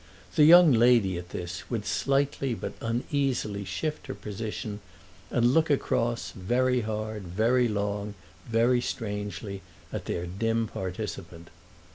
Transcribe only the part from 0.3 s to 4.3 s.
The young lady, at this, would slightly but uneasily shift her